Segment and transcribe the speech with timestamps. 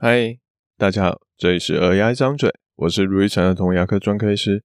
[0.00, 0.38] 嗨，
[0.76, 4.62] 大家好，这里是儿牙一张嘴，我是如意城儿童牙科专科医师。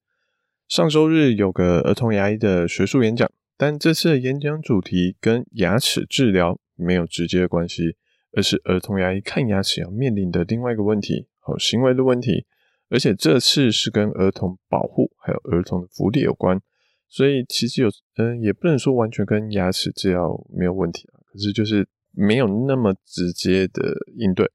[0.67, 7.95] 上周日有个儿童牙医的学术演讲，但这次的演讲主题跟牙齿治疗没有直接的关系，
[8.33, 12.45] 而是儿童牙医看牙齿要面临的另外一个问题，和行为的问题，
[12.91, 16.61] 而且这次是跟儿童保护还有儿童的福利有关，
[17.09, 24.51] 所以其实有嗯，也不能说完全跟牙齿治疗没有问题啊，可是就是没有那么直接的应对。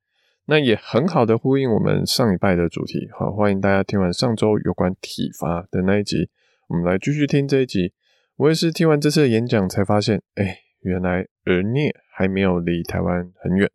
[0.50, 6.30] 那也很好的呼应我们上礼拜的主题，好，欢迎大家听完上周有关体罚的那一集，
[6.68, 7.92] 我们来继续听这一集。
[8.36, 13.70] 我也是听完这次的演讲才发现，哎、原来儿颞还没有离台湾很远。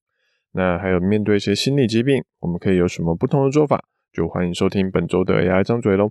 [0.53, 3.85] 那还有面对一些心理疾病，我们可以有什么不同的做法？
[4.11, 6.09] 就欢迎收听本周的牙一张嘴喽。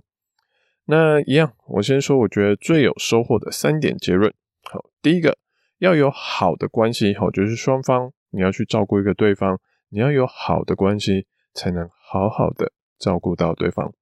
[0.85, 4.33] 那一样，我先说我觉得最有收获的三点结论。
[4.71, 5.37] 好，第一个
[5.79, 9.59] 要有好的关系，好，就是双方你要去照顾一个对方。
[9.93, 13.93] 你要有好的关系，才能好好的照顾到对方。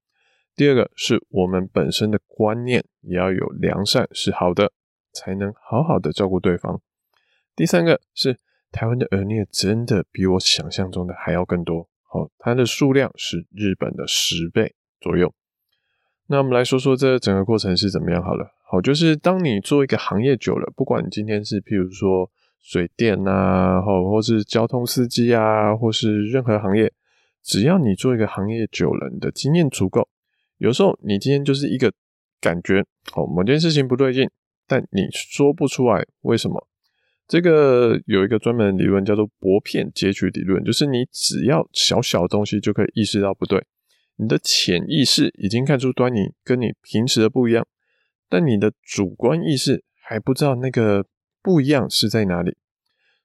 [0.56, 4.72] 第二个是我们本身的观念也要有良善，是好的，
[5.12, 6.82] 才能好好的照顾对方。
[7.58, 8.40] 第三个是
[8.72, 15.34] 台湾的儿颞真的比我想象中的还要更多，好，它的数量是日本的十倍左右。
[16.28, 22.32] 那我们来说说这整个过程是怎么样好了，好，就是当你做一个行业久了，不管你今天是譬如说。
[22.62, 26.94] 水电啊，或或是交通司机啊，或是任何行业，
[27.44, 30.08] 只要你做一个行业久了，你的经验足够，
[30.58, 31.92] 有时候你今天就是一个
[32.40, 32.82] 感觉，
[33.16, 34.30] 哦，某件事情不对劲，
[34.68, 36.68] 但你说不出来为什么。
[37.28, 43.66] 这个有一个专门的理论叫做薄片截取理论，就是你只要小小的东西就可以意识到不对，
[44.18, 47.66] 你的潜意识已经看出端倪，跟你平时的不一样，
[48.30, 51.06] 但你的主观意识还不知道那个。
[51.42, 52.58] 不一样是在哪里？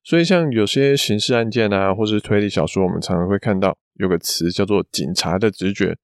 [0.02, 5.96] 所以像有些刑事案件啊，或是推理小说，我们常常会看到有个词叫做“警察的直觉”。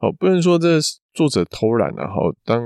[0.00, 0.78] 哦，不能说这
[1.12, 2.62] 作者偷懒啊，好，当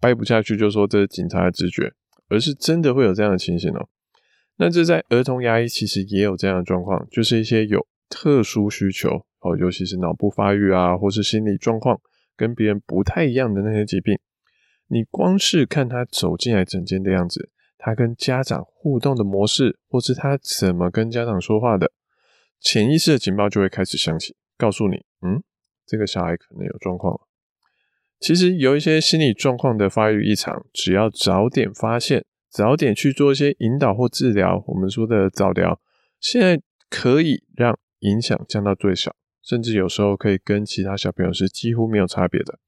[0.00, 1.92] 掰不下去就说这是警察的直觉，
[2.28, 3.88] 而是真的会有这样的情形哦。
[4.56, 12.00] 那这在儿童牙医其实也有这样的状况，就是一些有特殊需求哦，尤其是脑部发育啊，或是心理状况
[12.36, 14.16] 跟别人不太一样的那些疾病，
[14.86, 17.50] 你光是看他走进来诊间的样子。
[17.78, 21.92] 他跟家长互动的模式，或是他怎么跟家长说话的，
[22.60, 25.42] 潜意识的警报就会开始响起，告诉你，嗯，
[25.86, 27.20] 这个小孩可能有状况了。
[28.20, 35.80] 其实有一些心理状况的发育异常，只要早点发现，早点去做一些引导或治疗，我们说的早疗，
[36.18, 36.60] 现在
[36.90, 42.58] 可以让影响降到最小，甚至有时候可以跟其他小朋友是几乎没有差别的。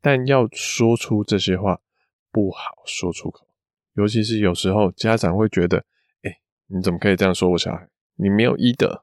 [0.00, 1.80] 但要说出这些话，
[2.30, 3.47] 不好说出口。
[3.98, 5.78] 尤其是有时候家长会觉得，
[6.22, 6.30] 哎、
[6.68, 7.88] 你怎么可以这样说我小孩？
[8.14, 9.02] 你没有医德。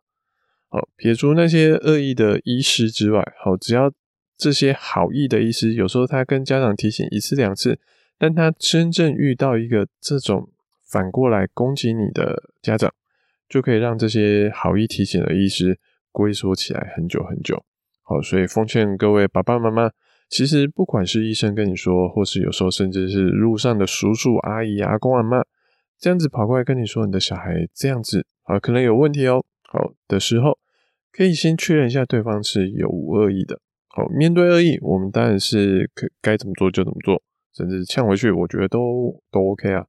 [0.70, 3.92] 好，撇除那些恶意的医师之外，好，只要
[4.38, 7.78] 这些好意的医师，有时候他跟家长提醒一次两次，
[8.18, 10.50] 但他真正遇到一个这种
[10.90, 12.94] 反过来攻击你的家长，
[13.50, 15.78] 就可以让这些好意提醒的医师
[16.14, 17.66] 龟缩起来很久很久。
[18.02, 19.92] 好，所以奉劝各位爸爸妈妈。
[20.28, 25.44] 其实不管是医生跟你说，或是有时候甚至是路上的叔叔阿姨、阿公阿妈，
[26.00, 29.46] 这样子跑过来跟你说你的小孩这样子啊，可能有问题哦。
[29.64, 30.58] 好的时候，
[31.12, 33.60] 可以先确认一下对方是有无恶意的。
[33.88, 37.22] 好，面对恶意，我们当然是可该怎么做就怎么做，
[37.54, 39.86] 甚至呛回去，我觉得都都 OK 啊。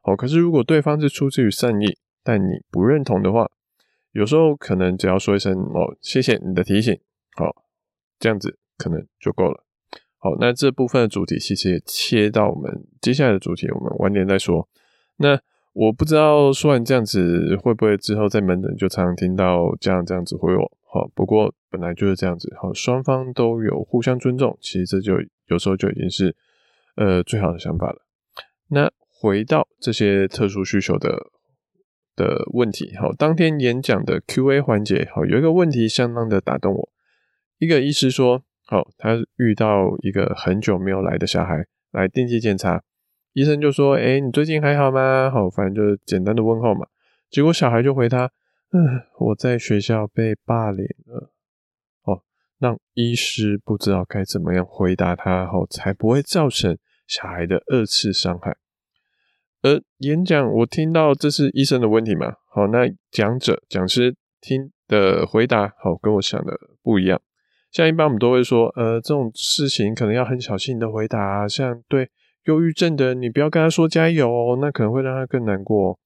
[0.00, 3.50] 好，可是如果对方是出自于善意，但你不认同的话，
[4.12, 6.98] 有时候可能只要说一声哦，谢谢你的提醒，
[7.36, 7.64] 好，
[8.18, 9.64] 这样子可能就够了。
[10.24, 14.66] 好，那这部分的主题其实也切到我们接下来的主题，我们晚点再说。
[15.18, 15.38] 那
[15.74, 20.78] 我不知道说完这样子会不会之后在门诊就常常听到家长这样子回我。
[20.90, 25.12] 好，不过本来就是这样子，好，双方都有互相尊重，其实这就
[25.48, 26.34] 有时候就已经是
[26.96, 27.98] 呃最好的想法了。
[28.68, 31.18] 那回到这些特殊需求的
[32.16, 36.88] 的问题，好，当天演讲的 Q&A 环节，好，有一个问题相当的打动我，
[37.58, 38.42] 一个医师说。
[38.66, 42.82] 好，他遇到一个很久没有来的小孩来定期检查，
[43.34, 46.86] 医生就说：“哎，你最近还好吗？”好，反正就是简单的问候嘛。
[47.30, 48.30] 结果小孩就回他
[48.72, 51.30] ：“嗯，我在学校被霸凌了。”
[52.04, 52.22] 哦，
[52.58, 58.56] 让医师不知道该怎么样回答他，好，才不会造成小孩的二次伤害。
[59.60, 62.34] 而演讲我听到这是医生的问题嘛？
[62.48, 67.20] 好，那讲者讲师听的回答，好，跟我想的不一样。
[67.74, 71.48] 像一般我们都会说，呃，这种事情可能要很小心的回答。
[71.48, 72.08] 像对
[72.44, 75.98] 忧郁症的，你不要跟他说加油哦，那可能会让他更难过。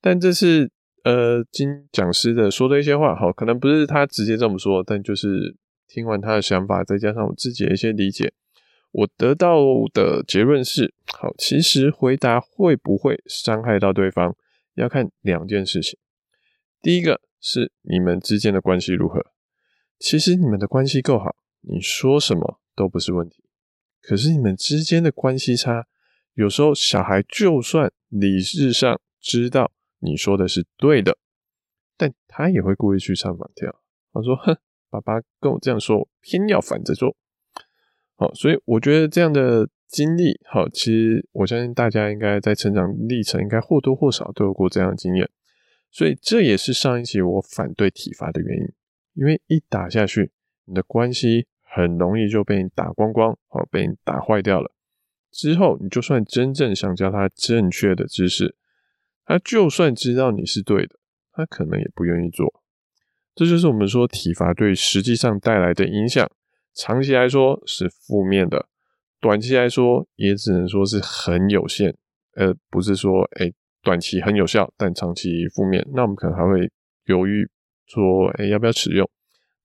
[0.00, 0.70] 但这是
[1.04, 5.54] 呃金讲师的说的一些话，好，可能不是他直接这么说，但就是
[5.86, 8.32] 听完他的想法，再加上我自己的一些理解，
[8.92, 9.58] 我得到
[9.92, 14.34] 的结论是，好，其实回答会不会伤害到对方，
[14.76, 15.98] 要看两件事情。
[16.80, 19.26] 第一个是你们之间的关系如何，
[19.98, 23.44] 其实你们的关系够好，你说什么都不是问题。
[24.02, 25.86] 可是你们之间的关系差，
[26.34, 31.18] 有时候小孩就算理智上知道你说的是对的，
[31.96, 33.80] 但他也会故意去唱反调。
[34.12, 34.56] 他说：“哼，
[34.90, 37.16] 爸爸跟我这样说，我偏要反着做。”
[38.16, 45.28] 好，所以我觉得这样的经历，好，其实我相信大家应该在成长历程，应该或多或少都有过这样的经验。
[45.90, 48.64] 所以这也是上一期我反对体罚的原因，
[49.16, 50.30] 因为一打下去，
[50.66, 51.48] 你的关系。
[51.68, 54.72] 很容易就被你打光光，哦，被你打坏掉了。
[55.30, 58.56] 之后，你就算真正想教他正确的知识，
[59.26, 60.96] 他就算知道你是对的，
[61.32, 62.62] 他可能也不愿意做。
[63.34, 66.26] 这就是我们说体罚对实际上带来的影响，
[66.72, 68.68] 长期来说是负面的，
[69.20, 71.94] 短期来说也只能说是很有限，
[72.36, 73.52] 而不是说，哎，
[73.82, 75.86] 短期很有效，但长期负面。
[75.92, 76.70] 那我们可能还会
[77.04, 77.46] 犹豫
[77.86, 79.08] 说，哎，要不要使用？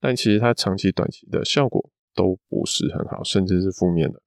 [0.00, 1.90] 但其实它长期、短期的效果。
[2.14, 4.20] 都不是很好，甚至是负面的。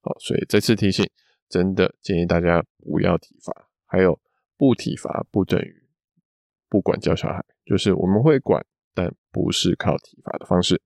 [0.00, 1.06] 好，所以再次提醒，
[1.46, 3.68] 真的建议大家不要体罚。
[3.84, 4.18] 还有，
[4.56, 5.82] 不体罚不等于
[6.70, 8.64] 不管教小孩，就是我们会管，
[8.94, 10.80] 但不是靠体罚的方式。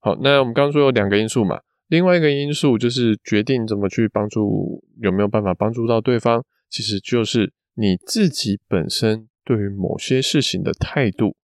[0.00, 11.36] 好，那我们刚刚说有两个因素嘛，另外一个因素就是决定怎么去帮助，有没有办法帮助到对方，其实就是你自己本身对于某些事情的态度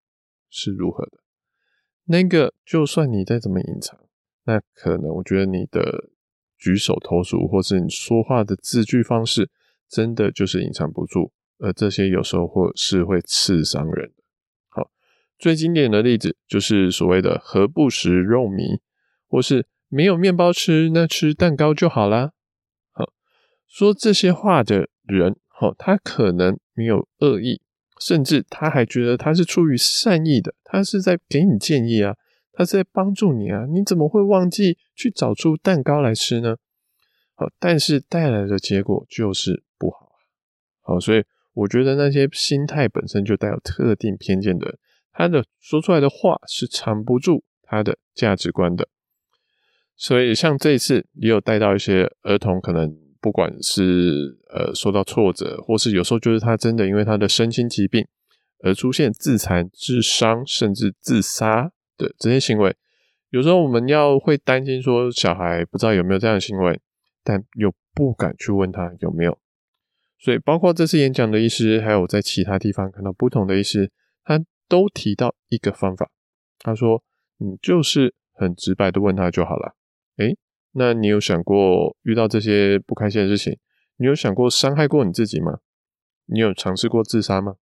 [0.50, 1.18] 是如何的。
[2.04, 3.98] 那个，就算你再怎么隐藏。
[4.44, 6.08] 那可能，我觉得你的
[6.56, 9.50] 举手投足，或是你说话的字句方式，
[9.88, 14.12] 真的就是隐藏不住，而这些有时候或是会刺伤人。
[14.68, 14.90] 好，
[15.38, 18.80] 最经典的例子就是所谓的“何不食肉糜”，
[19.28, 22.32] 或是“没有面包吃，那吃蛋糕就好啦”。
[22.92, 23.12] 好，
[23.66, 27.60] 说这些话的人，好，他可能没有恶意，
[28.00, 32.16] 甚至他还觉得他是出于善意的，他是在给你建议啊。
[32.52, 36.56] 他是在帮助你啊，你怎么会忘记去找出蛋糕来吃呢？
[37.36, 40.18] 好，但是带来的结果就是不好啊。
[40.80, 41.22] 好，所以
[41.54, 44.78] 我觉得那些心态本身就带有特定偏见的人，
[45.12, 48.88] 他的说出来的话是藏不住他的价值观的。
[49.94, 58.06] 所以像这一次也有带到一些儿童，可能不管是呃受到挫折，或是有时候就是他真的因为他的身心疾病
[58.62, 61.72] 而出现自残、自伤，甚至自杀。
[61.98, 62.76] 的这些行为，
[63.30, 66.80] 有时候我们要会担心说小孩不知道有没有这样的行为，
[67.24, 69.36] 但又不敢去问他有没有。
[70.16, 73.90] 所以，包括这次演讲的医师，还有在其他地方看到不同的医师，
[74.22, 76.08] 他都提到一个方法。
[76.60, 77.02] 他说
[77.38, 79.74] ：“你就是很直白的问他就好了。”
[80.18, 80.38] 诶，
[80.78, 83.58] 那你有想过遇到这些不开心的事情，
[83.96, 85.58] 你有想过伤害过你自己吗？
[86.26, 87.56] 你有尝试过自杀吗？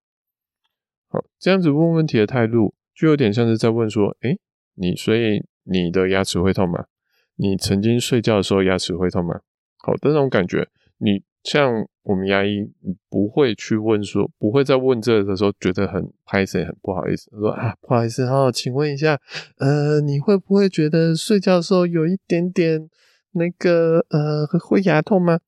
[1.09, 2.75] 好，这样子问问题的态度。
[2.95, 4.39] 就有点像是在问说：“诶，
[4.75, 6.87] 你所以你的牙齿会痛吗？
[7.35, 9.41] 你曾经睡觉的时候牙齿会痛吗？”
[9.83, 10.69] 好的那种感觉，
[10.99, 12.69] 你像我们牙医，
[13.09, 19.21] 不会去问说，不会在问这个的时候觉得很拍谢，很不好意思，说啊，不好意思哈，请问一下，
[19.59, 22.91] 呃，你会不会觉得睡觉的时候有一点点
[23.35, 25.39] 那个呃会牙痛吗？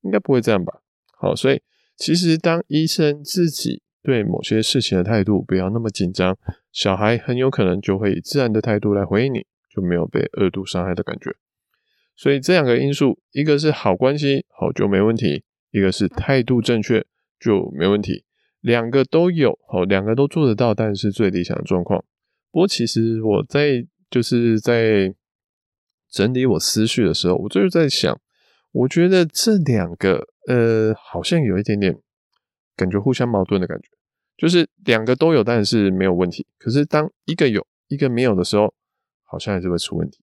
[0.00, 0.80] 应该不会这样吧？
[1.18, 1.60] 好，所以
[1.96, 3.82] 其实当医生自己。
[4.02, 6.38] 对某些事情的态度不要那么紧张，
[6.70, 11.34] 小孩很有可能就会以自然的态度来回应你，就没有被二度伤害的感觉。
[12.16, 17.04] 所以这两个因素，一个是好关系，好就没问题；一个是态度正确
[17.38, 18.24] 就没问题。
[18.60, 22.02] 两个都有，好，两个都做得到，但是最理想的状况。
[22.50, 25.14] 不过其实我在就是在
[26.10, 28.18] 整理我思绪的时候，我就是在想，
[28.72, 31.96] 我觉得这两个呃，好像有一点点
[32.74, 33.88] 感觉互相矛盾的感觉。
[34.36, 36.46] 就是两个都有，但是没有问题。
[36.58, 38.74] 可是当一个有，一个没有的时候，
[39.22, 40.18] 好像还是会出问题。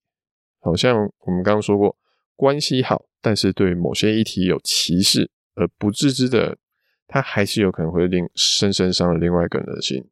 [0.63, 1.95] 好像我们刚刚说过，
[2.35, 6.57] 关系好，但是对某些议题有歧视而不自知的，
[7.05, 10.03] 他还是有可能会令深深伤了另外一个人的心。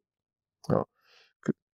[0.68, 0.86] 啊，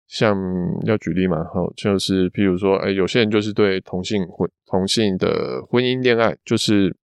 [0.06, 0.37] 像
[0.85, 6.97] 要举例嘛，好，就是譬如说，哎，有些人就是对同性婚同性的婚姻恋爱，就是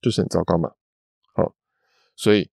[0.00, 0.70] 就是很糟糕嘛。
[1.34, 1.54] 好，
[2.16, 2.50] 所以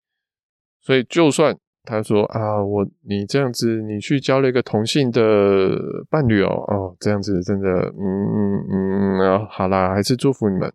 [0.82, 1.58] 所以就算。
[1.84, 5.70] 他说啊，我你这样子，你去交了一个同性的
[6.10, 10.72] 伴侣哦，哦，这样子真的，嗯嗯嗯，好啦，还是祝福你们。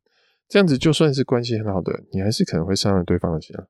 [0.49, 3.67] 这样子就算是关系很好的，你还是可能会伤了对方的心啊。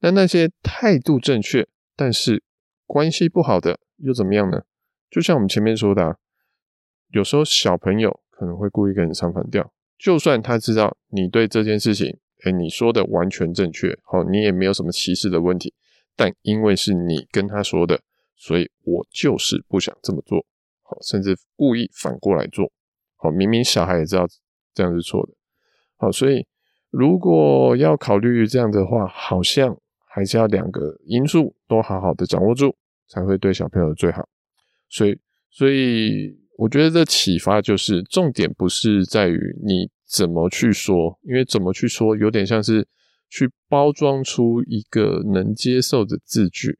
[0.00, 2.42] 那那些态度正确，但是
[2.86, 4.62] 关系不好的又怎么样呢？
[5.10, 6.16] 就像我们前面说的啊，
[7.10, 15.74] 有时候小朋友可能会故意跟你唱反调，就算他知道你对这件事情，哎，你说的完全正确，好，你也没有什么歧视的问题，
[16.20, 17.98] 但因为是你跟他说的，
[18.36, 20.44] 所以我就是不想这么做，
[20.82, 22.70] 好，甚至故意反过来做，
[23.16, 24.26] 好，明明小孩也知道
[24.74, 25.32] 这样是错的，
[25.96, 26.46] 好，所以
[26.90, 29.74] 如果要考虑这样的话，好像
[30.04, 32.76] 还是要两个因素都好好的掌握住，
[33.08, 34.28] 才会对小朋友最好。
[34.90, 42.86] 所以，所以我觉得这启发就是重点不是在于你怎么去说，因为怎么去说有点像是
[43.30, 46.78] 去包装出一个能接受的字句。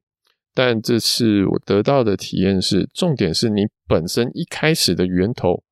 [0.52, 5.62] 但这次我得到的体验是，重点是你本身一开始的源头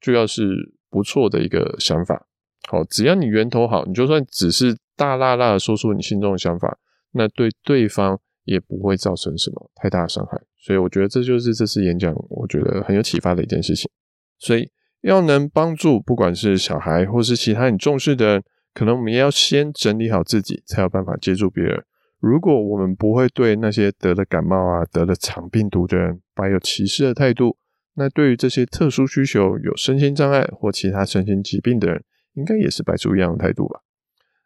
[0.00, 2.26] 就要是不错的一个想法。
[2.68, 6.76] 好，只要你源头好，你就算只是大剌剌的说出你心中的想法，
[7.12, 10.36] 那对对方也不会造成什么太大的伤害。
[10.58, 13.88] 所以我觉得这就是这次演讲我觉得很有启发的一件事情。
[14.38, 14.68] 所以
[15.02, 21.84] 要能帮助不管是小孩或是其他你重视的，可能我们要先整理好自己，才有办法接住别人。
[22.18, 27.56] 如果我们不会对那些得了感冒啊、得了肠病毒的人怀有歧视的态度，
[27.94, 33.80] 那对于这些特殊需求、有身心障碍或其他身心疾病的人，应该也是摆出一样的态度吧。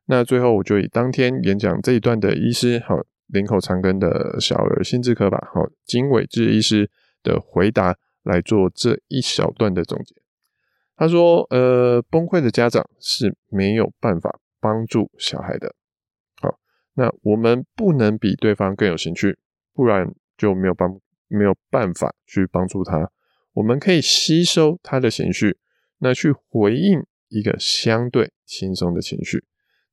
[0.06, 6.90] 那最后，我就以当天演讲这一段的医师，好，林口长庚的小儿心智科吧，好，金伟志医师
[7.22, 10.23] 的回答来做这一小段的总结。
[10.96, 15.74] 他说：“呃，崩溃的家长是没有办法帮助小孩的。”
[16.40, 16.56] 好
[16.94, 19.36] 那我们不能比对方更有情绪，
[19.72, 20.88] 不然就没有帮
[21.26, 23.10] 没有办法去帮助他。
[23.54, 25.58] 我们可以吸收他的情绪，
[25.98, 29.44] 那去回应一个相对轻松的情绪。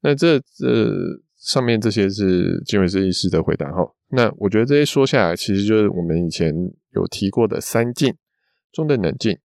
[0.02, 0.94] 那这这
[1.38, 3.92] 上面这些是金伟志医师的回答哈。
[4.10, 6.54] 那我觉得这些说下来，其实就是我们以前
[6.92, 8.16] 有提过的三静
[8.72, 9.40] 中的冷静。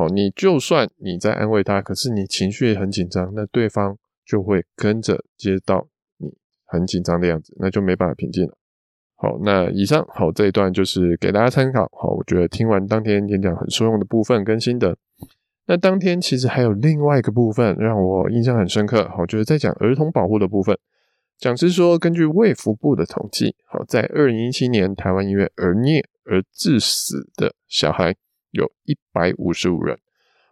[0.00, 6.32] 好，你就算你在安慰他，可是你情绪也很紧张，那对方就会跟着接到你。
[6.72, 8.56] 很紧张的样子，那就没办法平静了。
[9.16, 11.90] 好，那以上好这一段就是给大家参考。
[11.92, 14.96] 好，我觉得听完当天演讲很受用的部分跟心得。
[15.66, 19.08] 那当天其实还有另外一个部分让我印象很深刻。
[19.08, 20.78] 好，就是在讲儿童保护的部分。
[21.38, 28.14] 讲师说，根据卫福部的统计，好，在二零一七年台湾因为儿虐而致死的小孩
[28.50, 29.98] 有一百五十五人。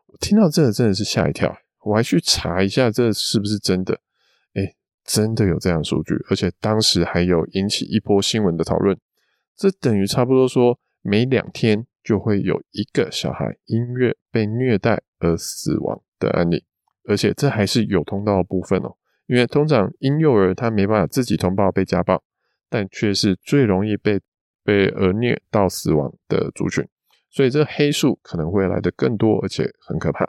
[0.06, 4.00] 我听到这个真的是吓一跳，我还去查一下这是不是真的。
[4.54, 4.74] 哎
[5.04, 8.98] 真的有这样数据，而且当时还有引起一波新闻的讨论。
[9.56, 16.64] 这等于差不多说，每两天就会有一个小孩因为被虐待而死亡的案例，
[17.04, 18.96] 而且这还是有通报的部分哦。
[19.26, 22.22] 因为通常婴幼儿他没办法自己通报被家暴，
[22.68, 24.20] 但却是最容易被
[24.62, 26.86] 被儿虐到死亡的族群，
[27.30, 30.28] 所以这黑数可能会来的更多，而且很可怕。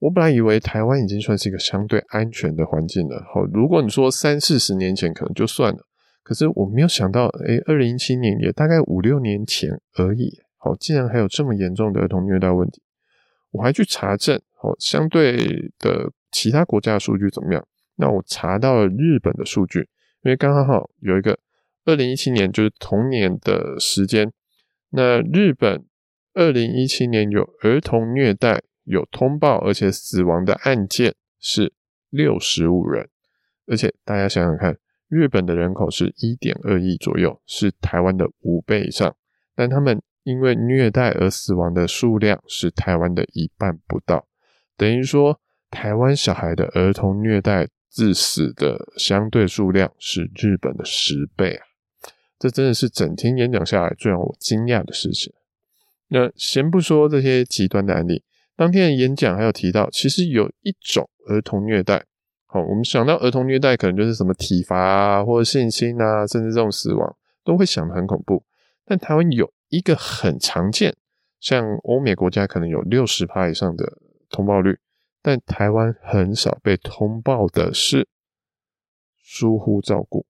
[0.00, 3.24] 我本来以为台湾已经算是一个相对安全的环境了。
[3.32, 5.78] 好，如果你说三四十年前可能就算了，
[6.22, 10.40] 可是我没有想到，诶，二零一七年也大概五六年前而已。
[10.56, 12.82] 好，竟然还有这么严重的儿童虐待问题。
[13.52, 15.36] 我还去查证，好，相对
[15.78, 17.66] 的其他国家的数据怎么样？
[17.96, 19.88] 那我查到了日本的数据，
[20.22, 21.38] 因为刚刚好有一个
[21.84, 24.32] 二零一七年就是同年的时间，
[24.90, 25.84] 那日本
[26.34, 28.62] 二零一七年有儿童虐待。
[28.86, 31.72] 有通报而且死亡的案件是
[32.10, 33.08] 六十五人，
[33.66, 34.76] 而且大家想想看，
[35.08, 39.16] 日本的人口是一点二亿左右，是台湾的五倍以上，
[39.56, 44.26] 但他们因为虐待而死亡的数量是台湾的一半不到，
[44.76, 51.64] 等于说台湾小孩的儿童虐待致死的相对数量是日本的十倍啊！
[52.38, 55.32] 这真的是整天演讲下来最让我惊讶的事情。
[56.08, 58.22] 那先不说这些极端的案例。
[58.56, 62.04] 当天的演讲还有提到，其实有一种儿童虐待，
[62.46, 68.44] 好，我们想到儿童虐待，可能就是什么体罚啊，或者性侵啊，甚至这种死亡，都会想得很恐怖。
[68.84, 70.94] 但台湾有一个很常见，
[71.40, 74.78] 像欧美国家可能有六十趴以上的通报率，
[75.20, 78.06] 但台湾很少被通报的是
[79.20, 80.26] 疏忽照顾。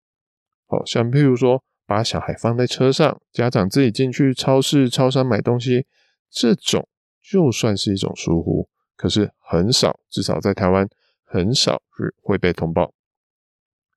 [0.66, 5.86] 好，像譬如说把小孩放在车上，家长自己进去超市、超商买东西，
[6.30, 6.88] 这种。
[7.26, 10.86] 就算是一种疏忽，可是很少，至少在台湾
[11.24, 12.92] 很少是会被通报。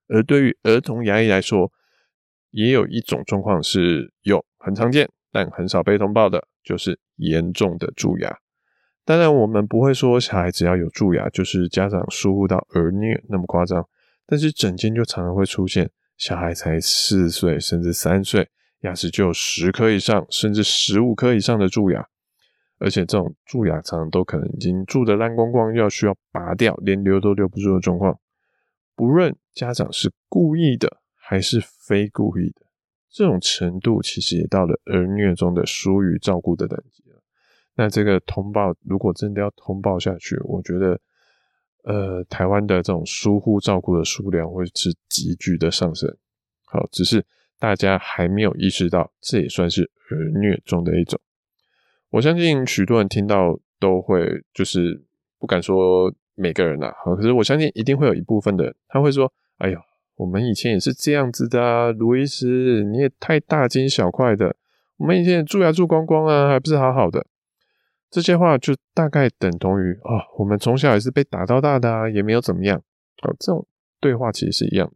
[0.07, 1.69] 而对于儿童牙医来说，
[2.51, 8.37] 也有一种状况是有很常见，但很少被通报的，就是严重的蛀牙。
[9.03, 13.85] 当然，我们不会说小孩只要有蛀牙，就是家长疏忽到儿虐那么夸张，
[14.25, 18.49] 但是整间就常常会出现，小孩才四岁甚至三岁，
[18.81, 22.07] 牙齿就有十颗以上甚至十五颗以上的蛀牙，
[22.79, 28.19] 而且这种蛀牙常常都可能已经蛀得烂光光，要需要拔掉，连留都留不住的状况。
[28.95, 32.61] 不论家长是故意的还是非故意的，
[33.11, 37.21] 这种程度其实也到了儿虐中的疏于照顾的等级了。
[37.75, 40.99] 那这个通报如果真的要通报下去，我觉得。
[41.83, 46.13] 呃，台湾的这种疏忽照顾的数量会是急剧的上升。
[46.65, 47.25] 好，只是
[47.57, 51.19] 大家还没有意识到，这也算是儿虐中的一种。
[52.09, 55.01] 我相信许多人听到都会，就是
[55.39, 59.79] 不敢说每个人呐，好，可是我相信一定会有一部分的人，他会说：“哎呦，
[60.15, 64.55] 我们以前也是这样子的啊，卢医师，你也太大惊小怪的，
[64.97, 67.25] 我们以前也蛀牙蛀光光啊，还不是好好的。”
[68.17, 72.81] 这些话就大概等同于哦，我们从小也是被打到大的啊，也没有怎么样。
[73.21, 73.67] 好，这种
[73.99, 74.95] 对话其实是一样的。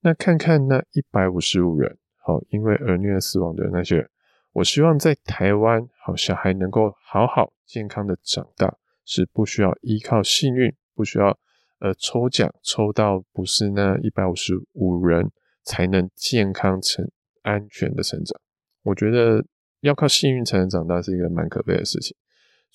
[0.00, 4.10] 那看看那一百五十五人，好，因为儿虐死亡的那些人，
[4.52, 11.38] 我希望在台湾，好，小孩能够好好健康的长大，是不需要依靠幸运，不需要
[11.80, 15.30] 呃抽奖抽到不是那一百五十五人
[15.62, 17.06] 才能健康成
[17.42, 18.40] 安全的成长。
[18.84, 19.44] 我觉得
[19.80, 22.16] 要靠幸运才能长大是一个蛮可悲的事情。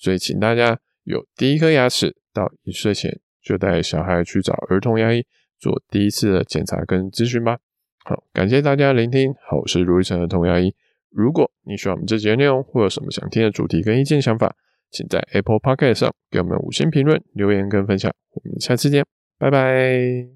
[0.02, 5.24] 所以，请大家有第一颗牙齿到一岁前，就带小孩去找儿童牙医
[5.60, 7.56] 做第一次的检查跟咨询吧。
[8.04, 9.32] 好，感谢大家聆听。
[9.48, 10.74] 好，我是卢育成儿童牙医。
[11.08, 14.56] 如果你喜欢我们这节内容，或有什么想听的主题跟意见想法，
[14.90, 18.12] 请在 Apple Podcast 上给我们五星评论、留言跟分享。
[18.32, 19.06] 我们下次见，
[19.38, 20.26] 拜拜。